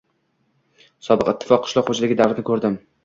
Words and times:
Sobiq 1.07 1.29
ittifoq 1.33 1.61
qishloq 1.67 1.93
xo‘jaligi 1.93 2.19
davrini 2.23 2.47
ko‘rdim 2.49 2.81